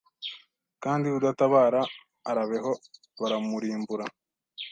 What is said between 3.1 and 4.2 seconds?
baramurimbura